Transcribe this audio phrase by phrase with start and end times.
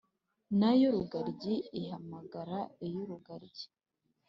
[0.59, 3.65] na yo rugaryi ihamagara iy’urugaryi,